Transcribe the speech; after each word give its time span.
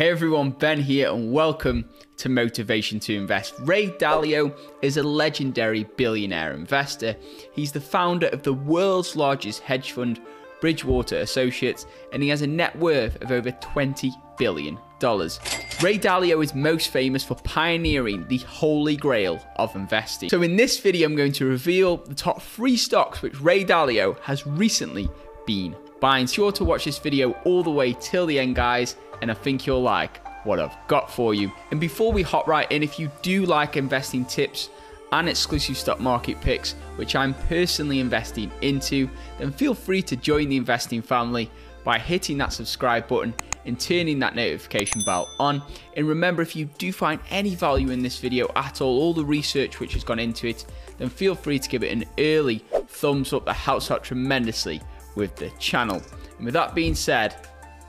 Hey 0.00 0.08
everyone, 0.08 0.52
Ben 0.52 0.80
here, 0.80 1.12
and 1.12 1.30
welcome 1.30 1.86
to 2.16 2.30
Motivation 2.30 2.98
to 3.00 3.14
Invest. 3.14 3.52
Ray 3.58 3.88
Dalio 3.88 4.56
is 4.80 4.96
a 4.96 5.02
legendary 5.02 5.84
billionaire 5.84 6.54
investor. 6.54 7.14
He's 7.52 7.70
the 7.70 7.82
founder 7.82 8.28
of 8.28 8.42
the 8.42 8.54
world's 8.54 9.14
largest 9.14 9.60
hedge 9.60 9.92
fund, 9.92 10.18
Bridgewater 10.62 11.18
Associates, 11.18 11.84
and 12.14 12.22
he 12.22 12.30
has 12.30 12.40
a 12.40 12.46
net 12.46 12.74
worth 12.78 13.20
of 13.20 13.30
over 13.30 13.50
$20 13.50 14.10
billion. 14.38 14.76
Ray 15.02 15.98
Dalio 15.98 16.42
is 16.42 16.54
most 16.54 16.90
famous 16.90 17.22
for 17.22 17.34
pioneering 17.34 18.26
the 18.28 18.38
holy 18.38 18.96
grail 18.96 19.38
of 19.56 19.76
investing. 19.76 20.30
So, 20.30 20.40
in 20.40 20.56
this 20.56 20.80
video, 20.80 21.06
I'm 21.06 21.14
going 21.14 21.32
to 21.32 21.44
reveal 21.44 21.98
the 21.98 22.14
top 22.14 22.40
three 22.40 22.78
stocks 22.78 23.20
which 23.20 23.38
Ray 23.42 23.66
Dalio 23.66 24.18
has 24.20 24.46
recently 24.46 25.10
been 25.46 25.76
buying. 26.00 26.26
Sure 26.26 26.52
to 26.52 26.64
watch 26.64 26.84
this 26.84 26.98
video 26.98 27.32
all 27.44 27.62
the 27.62 27.70
way 27.70 27.94
till 28.00 28.26
the 28.26 28.38
end, 28.38 28.56
guys 28.56 28.96
and 29.20 29.30
I 29.30 29.34
think 29.34 29.66
you'll 29.66 29.82
like 29.82 30.20
what 30.44 30.58
I've 30.58 30.76
got 30.88 31.10
for 31.10 31.34
you. 31.34 31.52
And 31.70 31.80
before 31.80 32.12
we 32.12 32.22
hop 32.22 32.46
right 32.46 32.70
in, 32.72 32.82
if 32.82 32.98
you 32.98 33.10
do 33.22 33.44
like 33.44 33.76
investing 33.76 34.24
tips 34.24 34.70
and 35.12 35.28
exclusive 35.28 35.76
stock 35.76 36.00
market 36.00 36.40
picks, 36.40 36.72
which 36.96 37.16
I'm 37.16 37.34
personally 37.34 38.00
investing 38.00 38.50
into, 38.62 39.10
then 39.38 39.52
feel 39.52 39.74
free 39.74 40.02
to 40.02 40.16
join 40.16 40.48
the 40.48 40.56
investing 40.56 41.02
family 41.02 41.50
by 41.84 41.98
hitting 41.98 42.38
that 42.38 42.52
subscribe 42.52 43.08
button 43.08 43.34
and 43.66 43.78
turning 43.78 44.18
that 44.20 44.34
notification 44.34 45.02
bell 45.04 45.28
on. 45.38 45.62
And 45.96 46.08
remember, 46.08 46.40
if 46.42 46.56
you 46.56 46.66
do 46.78 46.92
find 46.92 47.20
any 47.30 47.54
value 47.54 47.90
in 47.90 48.02
this 48.02 48.18
video 48.18 48.50
at 48.56 48.80
all, 48.80 49.00
all 49.00 49.12
the 49.12 49.24
research 49.24 49.80
which 49.80 49.92
has 49.94 50.04
gone 50.04 50.18
into 50.18 50.46
it, 50.46 50.64
then 50.98 51.08
feel 51.08 51.34
free 51.34 51.58
to 51.58 51.68
give 51.68 51.82
it 51.82 51.92
an 51.92 52.04
early 52.18 52.58
thumbs 52.88 53.32
up 53.32 53.44
that 53.46 53.54
helps 53.54 53.90
out 53.90 54.04
tremendously 54.04 54.80
with 55.14 55.36
the 55.36 55.50
channel. 55.58 56.02
And 56.36 56.44
with 56.44 56.54
that 56.54 56.74
being 56.74 56.94
said, 56.94 57.34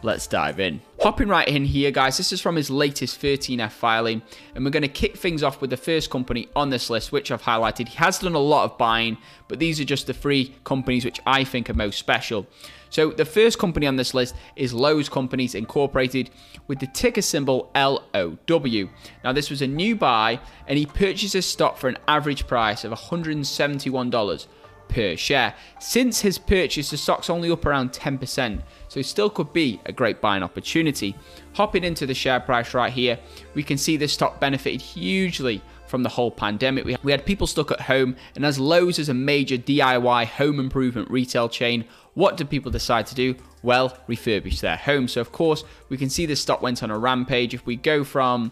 let's 0.04 0.28
dive 0.28 0.60
in. 0.60 0.82
Hopping 1.02 1.28
right 1.28 1.48
in 1.48 1.66
here, 1.66 1.92
guys, 1.92 2.18
this 2.18 2.32
is 2.32 2.42
from 2.42 2.56
his 2.56 2.70
latest 2.70 3.22
13F 3.22 3.72
filing, 3.72 4.22
and 4.56 4.64
we're 4.64 4.72
going 4.72 4.82
to 4.82 4.88
kick 4.88 5.18
things 5.18 5.44
off 5.44 5.62
with 5.62 5.70
the 5.70 5.78
first 5.78 6.10
company 6.10 6.48
on 6.56 6.70
this 6.70 6.90
list, 6.90 7.12
which 7.12 7.32
I've 7.32 7.42
highlighted. 7.42 7.88
He 7.88 7.98
has 7.98 8.20
done 8.20 8.36
a 8.36 8.40
lot 8.40 8.66
of 8.66 8.78
buying, 8.78 9.18
but 9.48 9.60
these 9.60 9.80
are 9.80 9.86
just 9.86 10.08
the 10.08 10.14
three 10.14 10.56
companies 10.64 11.06
which 11.06 11.20
I 11.26 11.44
think 11.44 11.70
are 11.70 11.74
most 11.74 12.00
special. 12.00 12.48
So 12.90 13.12
the 13.12 13.26
first 13.26 13.58
company 13.58 13.88
on 13.88 13.96
this 13.96 14.14
list 14.14 14.36
is 14.58 14.74
Lowe's 14.74 15.08
Companies 15.08 15.56
Incorporated 15.56 16.30
with 16.68 16.80
the 16.80 16.88
ticker 16.88 17.22
symbol 17.22 17.72
LOW. 17.74 18.90
Now 19.24 19.32
this 19.32 19.50
was 19.50 19.62
a 19.62 19.68
new 19.68 19.96
buy 19.96 20.42
and 20.68 20.78
he 20.78 20.86
purchased 20.86 21.34
his 21.34 21.46
stock 21.46 21.78
for 21.78 21.88
an 21.88 21.98
average 22.10 22.48
price 22.48 22.84
of 22.84 22.92
$171 22.92 24.48
per 24.92 25.16
share. 25.16 25.56
Since 25.80 26.22
his 26.22 26.38
purchase, 26.38 26.92
the 26.92 26.98
stock's 26.98 27.30
only 27.30 27.50
up 27.50 27.66
around 27.66 27.92
10%, 27.92 28.62
so 28.88 29.00
it 29.00 29.06
still 29.06 29.30
could 29.30 29.52
be 29.52 29.80
a 29.86 29.92
great 29.92 30.22
buying 30.22 30.44
opportunity. 30.44 31.16
Hopping 31.54 31.84
into 31.84 32.06
the 32.06 32.14
share 32.14 32.40
price 32.40 32.74
right 32.76 32.94
here, 32.94 33.18
we 33.56 33.64
can 33.64 33.78
see 33.78 33.98
this 33.98 34.14
stock 34.14 34.40
benefited 34.40 34.82
hugely 34.82 35.62
from 35.88 36.04
the 36.04 36.10
whole 36.10 36.32
pandemic. 36.32 36.86
We 37.04 37.12
had 37.12 37.26
people 37.26 37.48
stuck 37.48 37.72
at 37.72 37.82
home, 37.82 38.16
and 38.36 38.46
as 38.46 38.60
Lowe's 38.60 39.00
is 39.00 39.10
a 39.10 39.14
major 39.14 39.58
DIY 39.58 40.26
home 40.28 40.60
improvement 40.60 41.10
retail 41.10 41.50
chain, 41.50 41.86
what 42.14 42.38
did 42.38 42.50
people 42.50 42.72
decide 42.72 43.08
to 43.08 43.16
do? 43.16 43.36
Well, 43.64 43.98
refurbish 44.08 44.60
their 44.60 44.78
home. 44.78 45.08
So, 45.08 45.22
of 45.22 45.32
course, 45.32 45.64
we 45.90 45.98
can 45.98 46.10
see 46.10 46.26
the 46.26 46.36
stock 46.36 46.62
went 46.62 46.84
on 46.84 46.92
a 46.92 46.98
rampage. 46.98 47.54
If 47.54 47.66
we 47.66 47.76
go 47.76 48.04
from 48.04 48.52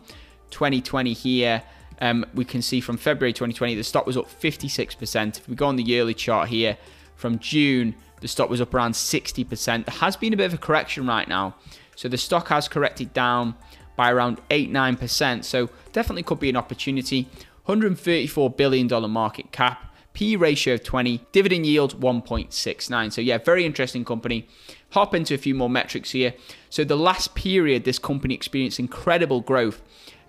2020 0.52 1.14
here, 1.14 1.64
um, 2.00 2.26
we 2.34 2.46
can 2.46 2.62
see 2.62 2.82
from 2.82 2.98
February 2.98 3.34
2020, 3.34 3.76
the 3.76 3.84
stock 3.84 4.06
was 4.06 4.18
up 4.18 4.28
56%. 4.28 5.38
If 5.38 5.48
we 5.48 5.56
go 5.56 5.66
on 5.66 5.76
the 5.76 5.84
yearly 5.84 6.14
chart 6.14 6.50
here, 6.50 6.78
from 7.20 7.38
June, 7.40 7.96
the 8.22 8.28
stock 8.28 8.50
was 8.50 8.62
up 8.62 8.74
around 8.74 8.94
60%. 8.94 9.86
There 9.86 9.96
has 9.96 10.16
been 10.16 10.34
a 10.34 10.38
bit 10.38 10.46
of 10.46 10.54
a 10.54 10.58
correction 10.58 11.06
right 11.06 11.28
now. 11.28 11.56
So 11.96 12.08
the 12.08 12.18
stock 12.18 12.48
has 12.48 12.70
corrected 12.70 13.14
down 13.14 13.56
by 13.98 14.12
around 14.12 14.40
8 14.50 14.72
9%. 14.72 15.44
So 15.44 15.70
definitely 15.92 16.24
could 16.24 16.40
be 16.40 16.50
an 16.50 16.56
opportunity. 16.56 17.28
$134 17.68 18.56
billion 18.56 19.12
market 19.12 19.52
cap. 19.52 19.86
P 20.14 20.36
ratio 20.36 20.74
of 20.74 20.84
20, 20.84 21.26
dividend 21.32 21.66
yield 21.66 22.02
1.69. 22.02 23.14
So, 23.14 23.22
yeah, 23.22 23.38
very 23.38 23.64
interesting 23.64 24.04
company. 24.04 24.48
Hop 24.92 25.14
into 25.14 25.36
a 25.36 25.38
few 25.38 25.54
more 25.54 25.70
metrics 25.70 26.12
here. 26.12 26.34
So, 26.70 26.84
the 26.84 26.98
last 26.98 27.36
period, 27.36 27.84
this 27.84 28.00
company 28.00 28.34
experienced 28.34 28.80
incredible 28.80 29.40
growth 29.40 29.82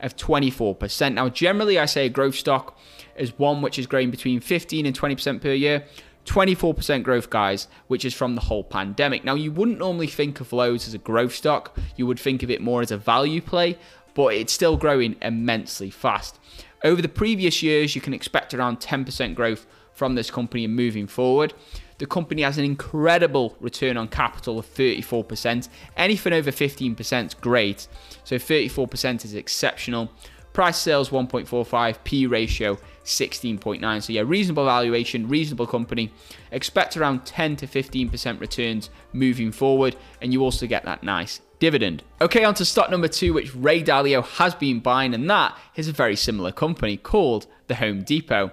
of 0.03 0.17
24%. 0.17 1.15
Now, 1.15 1.29
generally, 1.29 1.79
I 1.79 1.87
say 1.87 2.07
a 2.07 2.11
growth 2.11 2.35
stock 2.35 2.79
is 3.17 3.39
one 3.39 3.63
which 3.63 3.79
is 3.79 3.87
growing 3.87 4.11
between 4.11 4.41
15 4.41 4.87
and 4.87 4.99
20% 4.99 5.41
per 5.41 5.53
year. 5.53 5.85
24% 6.27 7.03
growth, 7.03 7.31
guys, 7.31 7.67
which 7.89 8.05
is 8.05 8.15
from 8.15 8.35
the 8.35 8.43
whole 8.43 8.63
pandemic. 8.63 9.25
Now, 9.25 9.35
you 9.35 9.51
wouldn't 9.51 9.79
normally 9.79 10.07
think 10.07 10.41
of 10.41 10.53
Lowe's 10.53 10.87
as 10.87 10.95
a 10.95 10.99
growth 10.99 11.35
stock, 11.35 11.77
you 11.97 12.07
would 12.07 12.21
think 12.21 12.43
of 12.43 12.51
it 12.51 12.61
more 12.61 12.83
as 12.83 12.91
a 12.91 12.99
value 12.99 13.41
play, 13.41 13.79
but 14.15 14.35
it's 14.35 14.53
still 14.53 14.77
growing 14.77 15.17
immensely 15.23 15.91
fast. 15.91 16.39
Over 16.85 17.03
the 17.03 17.09
previous 17.09 17.63
years, 17.63 17.95
you 17.95 18.01
can 18.01 18.15
expect 18.15 18.55
around 18.55 18.81
10% 18.81 19.35
growth 19.35 19.67
from 19.93 20.15
this 20.15 20.31
company 20.31 20.67
moving 20.67 21.07
forward. 21.07 21.53
The 22.01 22.07
company 22.07 22.41
has 22.41 22.57
an 22.57 22.65
incredible 22.65 23.59
return 23.61 23.99
on 23.99 24.09
capital 24.09 24.59
of 24.59 24.67
34%. 24.75 25.69
Anything 25.99 26.33
over 26.33 26.51
15% 26.51 27.27
is 27.27 27.35
great. 27.35 27.89
So 28.25 28.37
34% 28.37 29.27
is 29.27 29.35
exceptional. 29.35 30.11
Price 30.55 30.79
sales 30.79 31.11
1.45, 31.11 32.03
P 32.03 32.27
ratio 32.27 32.79
16.9. 33.05 34.03
So 34.03 34.15
yeah, 34.15 34.23
reasonable 34.25 34.65
valuation, 34.65 35.29
reasonable 35.29 35.67
company. 35.67 36.11
Expect 36.53 36.97
around 36.97 37.27
10 37.27 37.57
to 37.57 37.67
15% 37.67 38.41
returns 38.41 38.89
moving 39.13 39.53
forward, 39.53 39.95
and 40.23 40.33
you 40.33 40.43
also 40.43 40.67
get 40.67 40.87
that 40.87 41.03
nice 41.03 41.43
dividend. 41.61 42.03
Okay, 42.21 42.43
on 42.43 42.55
to 42.55 42.65
stock 42.65 42.91
number 42.91 43.07
two, 43.07 43.33
which 43.33 43.55
Ray 43.55 43.85
Dalio 43.85 44.25
has 44.25 44.55
been 44.57 44.81
buying, 44.81 45.15
and 45.15 45.31
that 45.31 45.57
is 45.77 45.87
a 45.87 45.93
very 45.93 46.17
similar 46.17 46.51
company 46.51 46.97
called 46.97 47.47
the 47.69 47.77
Home 47.77 48.03
Depot. 48.03 48.51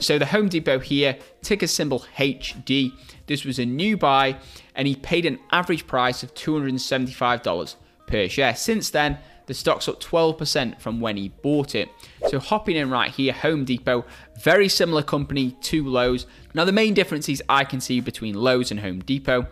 So 0.00 0.18
the 0.18 0.26
Home 0.26 0.48
Depot 0.48 0.78
here, 0.78 1.18
ticker 1.42 1.66
symbol 1.66 2.04
HD. 2.16 2.92
This 3.26 3.44
was 3.44 3.58
a 3.58 3.66
new 3.66 3.96
buy, 3.96 4.36
and 4.76 4.86
he 4.86 4.94
paid 4.94 5.26
an 5.26 5.40
average 5.50 5.86
price 5.86 6.22
of 6.22 6.34
$275 6.34 7.74
per 8.06 8.28
share. 8.28 8.54
Since 8.54 8.90
then, 8.90 9.18
the 9.46 9.54
stock's 9.54 9.88
up 9.88 10.00
12% 10.00 10.80
from 10.80 11.00
when 11.00 11.16
he 11.16 11.28
bought 11.28 11.74
it. 11.74 11.88
So 12.28 12.38
hopping 12.38 12.76
in 12.76 12.90
right 12.90 13.10
here, 13.10 13.32
Home 13.32 13.64
Depot, 13.64 14.04
very 14.40 14.68
similar 14.68 15.02
company 15.02 15.56
to 15.62 15.84
Lowe's. 15.84 16.26
Now 16.54 16.64
the 16.64 16.72
main 16.72 16.94
differences 16.94 17.42
I 17.48 17.64
can 17.64 17.80
see 17.80 18.00
between 18.00 18.34
Lowe's 18.34 18.70
and 18.70 18.80
Home 18.80 19.00
Depot 19.00 19.48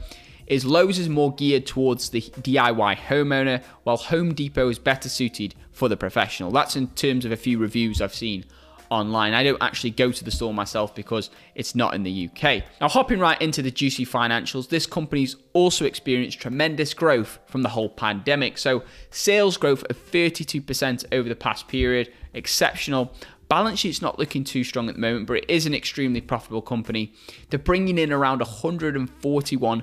is 0.51 0.65
Lowe's 0.65 0.99
is 0.99 1.09
more 1.09 1.35
geared 1.35 1.65
towards 1.65 2.11
the 2.11 2.21
DIY 2.21 2.97
homeowner, 2.97 3.63
while 3.85 3.97
Home 3.97 4.35
Depot 4.35 4.69
is 4.69 4.81
better 4.81 5.09
suited 5.09 5.55
for 5.71 5.89
the 5.89 5.97
professional. 5.97 6.51
That's 6.51 6.77
in 6.77 6.89
terms 6.89 7.25
of 7.25 7.31
a 7.31 7.37
few 7.37 7.57
reviews 7.57 8.03
I've 8.03 8.13
seen 8.13 8.45
online. 8.91 9.33
I 9.33 9.45
don't 9.45 9.63
actually 9.63 9.93
go 9.93 10.11
to 10.11 10.25
the 10.25 10.33
store 10.33 10.53
myself 10.53 10.93
because 10.93 11.31
it's 11.55 11.77
not 11.77 11.95
in 11.95 12.03
the 12.03 12.29
UK. 12.29 12.65
Now, 12.81 12.89
hopping 12.89 13.21
right 13.21 13.41
into 13.41 13.63
the 13.63 13.71
juicy 13.71 14.05
financials, 14.05 14.69
this 14.69 14.87
company's 14.87 15.37
also 15.53 15.85
experienced 15.85 16.41
tremendous 16.41 16.95
growth 16.95 17.39
from 17.47 17.63
the 17.63 17.69
whole 17.69 17.89
pandemic. 17.89 18.59
So, 18.59 18.83
sales 19.11 19.57
growth 19.57 19.85
of 19.89 19.97
32% 20.11 21.05
over 21.13 21.29
the 21.29 21.37
past 21.37 21.69
period, 21.69 22.13
exceptional. 22.35 23.15
Balance 23.49 23.81
sheet's 23.81 24.03
not 24.03 24.19
looking 24.19 24.45
too 24.45 24.63
strong 24.63 24.89
at 24.89 24.95
the 24.95 25.01
moment, 25.01 25.27
but 25.27 25.39
it 25.39 25.45
is 25.49 25.67
an 25.67 25.75
extremely 25.75 26.21
profitable 26.21 26.63
company. 26.63 27.13
They're 27.51 27.59
bringing 27.59 27.99
in 27.99 28.13
around 28.13 28.41
141 28.41 29.83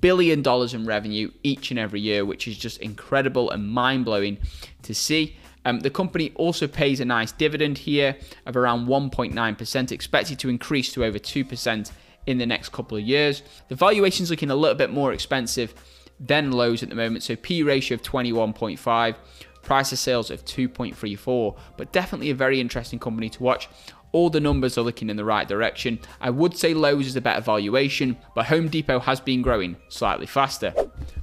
billion 0.00 0.42
dollars 0.42 0.74
in 0.74 0.86
revenue 0.86 1.30
each 1.42 1.70
and 1.70 1.78
every 1.78 2.00
year, 2.00 2.24
which 2.24 2.46
is 2.46 2.56
just 2.56 2.78
incredible 2.78 3.50
and 3.50 3.68
mind 3.68 4.04
blowing 4.04 4.38
to 4.82 4.94
see. 4.94 5.36
Um, 5.64 5.80
the 5.80 5.90
company 5.90 6.32
also 6.36 6.68
pays 6.68 7.00
a 7.00 7.04
nice 7.04 7.32
dividend 7.32 7.78
here 7.78 8.16
of 8.46 8.56
around 8.56 8.86
1.9%, 8.86 9.92
expected 9.92 10.38
to 10.38 10.48
increase 10.48 10.92
to 10.92 11.04
over 11.04 11.18
2% 11.18 11.90
in 12.26 12.38
the 12.38 12.46
next 12.46 12.70
couple 12.70 12.96
of 12.96 13.02
years. 13.02 13.42
The 13.68 13.74
valuation 13.74 14.22
is 14.22 14.30
looking 14.30 14.50
a 14.50 14.54
little 14.54 14.76
bit 14.76 14.90
more 14.90 15.12
expensive 15.12 15.74
than 16.20 16.52
Lowe's 16.52 16.82
at 16.82 16.88
the 16.88 16.94
moment, 16.94 17.24
so 17.24 17.36
P 17.36 17.62
ratio 17.62 17.96
of 17.96 18.02
21.5, 18.02 19.16
price 19.62 19.92
of 19.92 19.98
sales 19.98 20.30
of 20.30 20.44
2.34, 20.44 21.56
but 21.76 21.92
definitely 21.92 22.30
a 22.30 22.34
very 22.34 22.60
interesting 22.60 22.98
company 22.98 23.28
to 23.28 23.42
watch. 23.42 23.68
All 24.16 24.30
the 24.30 24.40
numbers 24.40 24.78
are 24.78 24.80
looking 24.80 25.10
in 25.10 25.18
the 25.18 25.26
right 25.26 25.46
direction. 25.46 25.98
I 26.22 26.30
would 26.30 26.56
say 26.56 26.72
Lowe's 26.72 27.06
is 27.06 27.16
a 27.16 27.20
better 27.20 27.42
valuation, 27.42 28.16
but 28.34 28.46
Home 28.46 28.68
Depot 28.68 28.98
has 29.00 29.20
been 29.20 29.42
growing 29.42 29.76
slightly 29.90 30.24
faster. 30.24 30.72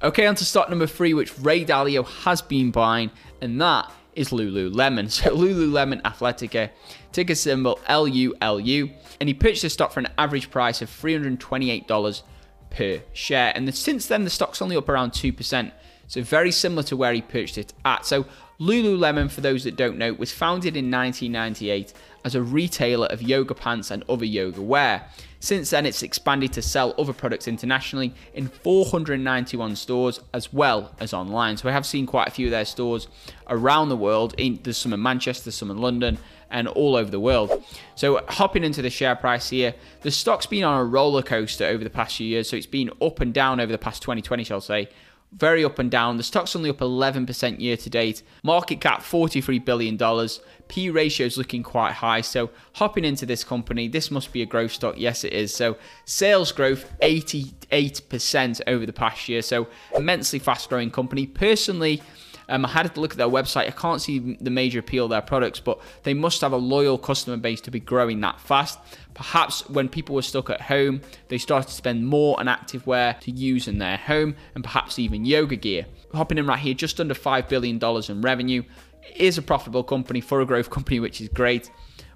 Okay, 0.03 0.27
on 0.27 0.35
to 0.35 0.45
stock 0.45 0.69
number 0.69 0.85
three, 0.85 1.15
which 1.15 1.35
Ray 1.39 1.65
Dalio 1.65 2.05
has 2.05 2.43
been 2.43 2.69
buying, 2.69 3.09
and 3.41 3.59
that 3.59 3.91
is 4.13 4.29
Lululemon. 4.29 5.09
So 5.09 5.35
Lululemon 5.35 6.03
Athletica, 6.03 6.69
ticker 7.11 7.33
symbol 7.33 7.79
LULU, 7.89 8.91
and 9.19 9.27
he 9.27 9.33
purchased 9.33 9.63
the 9.63 9.71
stock 9.71 9.91
for 9.91 9.99
an 9.99 10.09
average 10.19 10.51
price 10.51 10.83
of 10.83 10.89
$328 10.91 12.21
per 12.69 13.01
share. 13.13 13.53
And 13.55 13.73
since 13.73 14.05
then, 14.05 14.23
the 14.23 14.29
stock's 14.29 14.61
only 14.61 14.77
up 14.77 14.87
around 14.87 15.13
2%. 15.13 15.71
So 16.07 16.21
very 16.21 16.51
similar 16.51 16.83
to 16.83 16.97
where 16.97 17.13
he 17.13 17.21
purchased 17.21 17.57
it 17.57 17.73
at. 17.85 18.05
So 18.05 18.25
Lululemon, 18.59 19.31
for 19.31 19.41
those 19.41 19.63
that 19.63 19.75
don't 19.75 19.97
know, 19.97 20.13
was 20.13 20.31
founded 20.31 20.77
in 20.77 20.91
1998 20.91 21.93
as 22.23 22.35
a 22.35 22.41
retailer 22.41 23.07
of 23.07 23.21
yoga 23.21 23.53
pants 23.53 23.91
and 23.91 24.03
other 24.07 24.25
yoga 24.25 24.61
wear. 24.61 25.07
Since 25.39 25.71
then, 25.71 25.85
it's 25.85 26.03
expanded 26.03 26.53
to 26.53 26.61
sell 26.61 26.93
other 26.97 27.11
products 27.11 27.49
internationally 27.49 28.13
in 28.33 28.47
491 28.47 29.75
stores 29.75 30.21
as 30.33 30.53
well 30.53 30.95
as 30.99 31.13
online. 31.13 31.57
So 31.57 31.67
I 31.67 31.73
have 31.73 31.85
seen 31.85 32.05
quite 32.05 32.29
a 32.29 32.31
few 32.31 32.47
of 32.47 32.51
their 32.51 32.63
stores 32.63 33.07
around 33.47 33.89
the 33.89 33.97
world. 33.97 34.35
There's 34.37 34.77
some 34.77 34.93
in 34.93 35.01
Manchester, 35.01 35.51
some 35.51 35.69
in 35.69 35.79
London, 35.79 36.17
and 36.49 36.69
all 36.69 36.95
over 36.95 37.09
the 37.11 37.19
world. 37.19 37.63
So 37.95 38.23
hopping 38.29 38.63
into 38.63 38.81
the 38.81 38.89
share 38.89 39.15
price 39.15 39.49
here, 39.49 39.73
the 40.01 40.11
stock's 40.11 40.45
been 40.45 40.63
on 40.63 40.79
a 40.79 40.85
roller 40.85 41.23
coaster 41.23 41.65
over 41.65 41.83
the 41.83 41.89
past 41.89 42.15
few 42.15 42.27
years. 42.27 42.49
So 42.49 42.55
it's 42.55 42.65
been 42.65 42.91
up 43.01 43.19
and 43.19 43.33
down 43.33 43.59
over 43.59 43.71
the 43.71 43.77
past 43.77 44.01
2020, 44.03 44.45
shall 44.45 44.57
I 44.57 44.59
say 44.61 44.89
very 45.35 45.65
up 45.65 45.79
and 45.79 45.89
down. 45.89 46.17
The 46.17 46.23
stock's 46.23 46.55
only 46.55 46.69
up 46.69 46.77
11% 46.77 47.59
year 47.59 47.77
to 47.77 47.89
date. 47.89 48.23
Market 48.43 48.81
cap 48.81 49.01
$43 49.01 49.63
billion. 49.63 50.29
P 50.67 50.89
ratio 50.89 51.25
is 51.25 51.37
looking 51.37 51.63
quite 51.63 51.93
high. 51.93 52.21
So 52.21 52.49
hopping 52.73 53.05
into 53.05 53.25
this 53.25 53.43
company, 53.43 53.87
this 53.87 54.11
must 54.11 54.31
be 54.31 54.41
a 54.41 54.45
growth 54.45 54.71
stock. 54.71 54.95
Yes, 54.97 55.23
it 55.23 55.33
is. 55.33 55.53
So 55.53 55.77
sales 56.05 56.51
growth 56.51 56.91
88% 57.01 58.61
over 58.67 58.85
the 58.85 58.93
past 58.93 59.27
year. 59.27 59.41
So 59.41 59.67
immensely 59.95 60.39
fast 60.39 60.69
growing 60.69 60.91
company. 60.91 61.25
Personally, 61.25 62.01
um, 62.49 62.65
I 62.65 62.69
had 62.69 62.93
to 62.93 63.01
look 63.01 63.11
at 63.11 63.17
their 63.17 63.27
website. 63.27 63.67
I 63.67 63.71
can't 63.71 64.01
see 64.01 64.37
the 64.39 64.49
major 64.49 64.79
appeal 64.79 65.05
of 65.05 65.09
their 65.09 65.21
products, 65.21 65.59
but 65.59 65.79
they 66.03 66.13
must 66.13 66.41
have 66.41 66.51
a 66.51 66.57
loyal 66.57 66.97
customer 66.97 67.37
base 67.37 67.61
to 67.61 67.71
be 67.71 67.79
growing 67.79 68.21
that 68.21 68.39
fast. 68.39 68.79
Perhaps 69.13 69.69
when 69.69 69.89
people 69.89 70.15
were 70.15 70.21
stuck 70.21 70.49
at 70.49 70.61
home, 70.61 71.01
they 71.29 71.37
started 71.37 71.67
to 71.69 71.73
spend 71.73 72.07
more 72.07 72.39
on 72.39 72.47
activewear 72.47 73.19
to 73.21 73.31
use 73.31 73.67
in 73.67 73.77
their 73.77 73.97
home 73.97 74.35
and 74.55 74.63
perhaps 74.63 74.99
even 74.99 75.25
yoga 75.25 75.55
gear. 75.55 75.85
Hopping 76.13 76.37
in 76.37 76.47
right 76.47 76.59
here, 76.59 76.73
just 76.73 76.99
under 76.99 77.13
$5 77.13 77.49
billion 77.49 77.79
in 78.09 78.21
revenue. 78.21 78.63
It 79.09 79.17
is 79.17 79.37
a 79.37 79.41
profitable 79.41 79.83
company 79.83 80.21
for 80.21 80.41
a 80.41 80.45
growth 80.45 80.69
company, 80.71 80.99
which 80.99 81.21
is 81.21 81.29
great. 81.29 81.69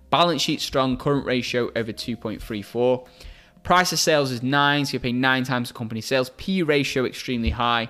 Balance 0.10 0.42
sheet 0.42 0.62
strong, 0.62 0.98
current 0.98 1.26
ratio 1.26 1.70
over 1.76 1.92
2.34. 1.92 3.08
Price 3.64 3.92
of 3.92 4.00
sales 4.00 4.32
is 4.32 4.42
9, 4.42 4.86
so 4.86 4.94
you're 4.94 5.02
paying 5.02 5.20
9 5.20 5.44
times 5.44 5.68
the 5.68 5.74
company 5.74 6.00
sales. 6.00 6.32
P 6.38 6.64
ratio 6.64 7.06
extremely 7.06 7.50
high. 7.50 7.90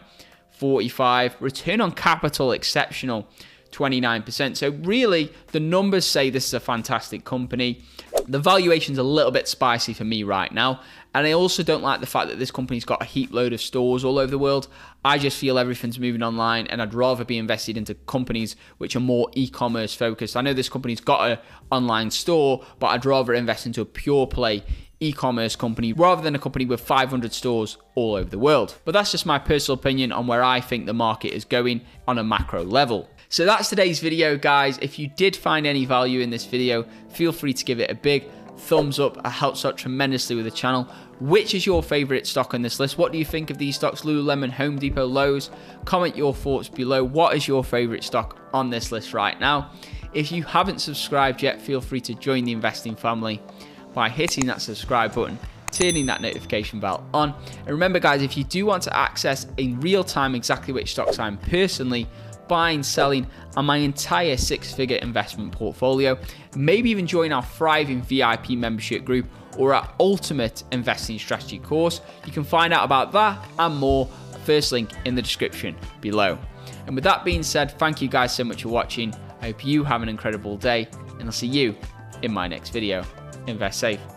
45. 0.59 1.37
Return 1.39 1.81
on 1.81 1.91
capital 1.91 2.51
exceptional, 2.51 3.27
29%. 3.71 4.57
So 4.57 4.69
really, 4.69 5.31
the 5.51 5.59
numbers 5.59 6.05
say 6.05 6.29
this 6.29 6.47
is 6.47 6.53
a 6.53 6.59
fantastic 6.59 7.25
company. 7.25 7.83
The 8.27 8.39
valuation's 8.39 8.97
a 8.97 9.03
little 9.03 9.31
bit 9.31 9.47
spicy 9.47 9.93
for 9.93 10.03
me 10.03 10.23
right 10.23 10.51
now. 10.51 10.81
And 11.13 11.25
I 11.25 11.31
also 11.31 11.63
don't 11.63 11.81
like 11.81 11.99
the 11.99 12.05
fact 12.05 12.27
that 12.27 12.37
this 12.37 12.51
company's 12.51 12.85
got 12.85 13.01
a 13.01 13.05
heap 13.05 13.33
load 13.33 13.53
of 13.53 13.61
stores 13.61 14.03
all 14.03 14.19
over 14.19 14.29
the 14.29 14.37
world. 14.37 14.67
I 15.03 15.17
just 15.17 15.37
feel 15.37 15.57
everything's 15.57 15.99
moving 15.99 16.21
online 16.21 16.67
and 16.67 16.81
I'd 16.81 16.93
rather 16.93 17.25
be 17.25 17.37
invested 17.37 17.77
into 17.77 17.95
companies 17.95 18.55
which 18.77 18.95
are 18.95 18.99
more 18.99 19.29
e-commerce 19.33 19.95
focused. 19.95 20.37
I 20.37 20.41
know 20.41 20.53
this 20.53 20.69
company's 20.69 20.99
got 20.99 21.31
an 21.31 21.39
online 21.71 22.11
store, 22.11 22.63
but 22.79 22.87
I'd 22.87 23.05
rather 23.05 23.33
invest 23.33 23.65
into 23.65 23.81
a 23.81 23.85
pure 23.85 24.27
play 24.27 24.63
e-commerce 24.99 25.55
company 25.55 25.93
rather 25.93 26.21
than 26.21 26.35
a 26.35 26.39
company 26.39 26.65
with 26.65 26.81
500 26.81 27.33
stores 27.33 27.77
all 27.95 28.15
over 28.15 28.29
the 28.29 28.39
world. 28.39 28.77
But 28.85 28.93
that's 28.93 29.11
just 29.11 29.25
my 29.25 29.39
personal 29.39 29.77
opinion 29.77 30.11
on 30.11 30.27
where 30.27 30.43
I 30.43 30.61
think 30.61 30.85
the 30.85 30.93
market 30.93 31.33
is 31.33 31.45
going 31.45 31.81
on 32.07 32.17
a 32.17 32.23
macro 32.23 32.63
level. 32.63 33.09
So 33.29 33.45
that's 33.45 33.69
today's 33.69 33.99
video 33.99 34.37
guys. 34.37 34.77
If 34.81 34.97
you 34.97 35.07
did 35.07 35.35
find 35.35 35.67
any 35.67 35.85
value 35.85 36.21
in 36.21 36.29
this 36.29 36.45
video, 36.45 36.85
feel 37.09 37.31
free 37.31 37.53
to 37.53 37.65
give 37.65 37.79
it 37.79 37.91
a 37.91 37.95
big 37.95 38.29
thumbs 38.57 38.99
up. 38.99 39.17
It 39.17 39.29
helps 39.29 39.65
out 39.65 39.77
tremendously 39.77 40.35
with 40.35 40.45
the 40.45 40.51
channel. 40.51 40.83
Which 41.19 41.53
is 41.53 41.65
your 41.65 41.83
favorite 41.83 42.27
stock 42.27 42.53
on 42.53 42.61
this 42.61 42.79
list? 42.79 42.97
What 42.97 43.11
do 43.11 43.17
you 43.17 43.25
think 43.25 43.49
of 43.49 43.57
these 43.57 43.75
stocks? 43.75 44.01
Lululemon, 44.01 44.51
Home 44.51 44.77
Depot, 44.77 45.05
Lowe's? 45.05 45.49
Comment 45.85 46.15
your 46.15 46.33
thoughts 46.33 46.69
below. 46.69 47.03
What 47.03 47.35
is 47.35 47.47
your 47.47 47.63
favorite 47.63 48.03
stock 48.03 48.39
on 48.53 48.69
this 48.69 48.91
list 48.91 49.13
right 49.13 49.39
now? 49.39 49.71
If 50.13 50.31
you 50.31 50.43
haven't 50.43 50.79
subscribed 50.79 51.43
yet, 51.43 51.61
feel 51.61 51.81
free 51.81 52.01
to 52.01 52.13
join 52.13 52.45
the 52.45 52.51
investing 52.51 52.95
family 52.95 53.41
by 53.97 54.07
hitting 54.07 54.45
that 54.45 54.61
subscribe 54.61 55.11
button 55.15 55.39
turning 55.71 56.05
that 56.05 56.21
notification 56.21 56.79
bell 56.79 57.03
on. 57.15 57.33
And 57.61 57.69
remember, 57.69 57.97
guys, 57.99 58.21
if 58.21 58.37
you 58.37 58.43
do 58.43 58.63
want 58.67 58.83
to 58.83 58.95
access 58.95 59.47
in 59.57 59.79
real 59.79 60.03
time 60.03 60.35
exactly 60.35 60.71
which 60.71 60.91
stocks 60.91 61.17
I'm 61.17 61.35
personally 61.39 62.07
buying, 62.47 62.83
selling, 62.83 63.25
and 63.55 63.65
my 63.65 63.77
entire 63.77 64.37
six 64.37 64.71
figure 64.71 64.97
investment 64.97 65.51
portfolio, 65.51 66.15
maybe 66.55 66.91
even 66.91 67.07
join 67.07 67.31
our 67.31 67.41
thriving 67.41 68.03
VIP 68.03 68.51
membership 68.51 69.03
group 69.03 69.25
or 69.57 69.73
our 69.73 69.91
ultimate 69.99 70.63
investing 70.71 71.17
strategy 71.17 71.57
course, 71.57 72.01
you 72.23 72.31
can 72.31 72.43
find 72.43 72.73
out 72.73 72.85
about 72.85 73.11
that 73.13 73.43
and 73.57 73.75
more. 73.77 74.05
First 74.45 74.71
link 74.71 74.91
in 75.05 75.15
the 75.15 75.23
description 75.23 75.75
below. 76.01 76.37
And 76.85 76.93
with 76.93 77.03
that 77.03 77.25
being 77.25 77.41
said, 77.41 77.71
thank 77.71 77.99
you 77.99 78.09
guys 78.09 78.33
so 78.33 78.43
much 78.43 78.61
for 78.61 78.69
watching. 78.69 79.11
I 79.41 79.47
hope 79.47 79.65
you 79.65 79.83
have 79.83 80.03
an 80.03 80.07
incredible 80.07 80.55
day, 80.55 80.87
and 81.19 81.23
I'll 81.23 81.31
see 81.31 81.47
you 81.47 81.75
in 82.21 82.31
my 82.31 82.47
next 82.47 82.69
video 82.69 83.03
invest 83.47 83.79
safe. 83.79 84.16